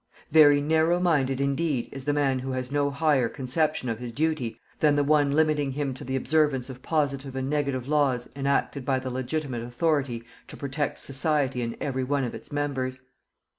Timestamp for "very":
0.31-0.61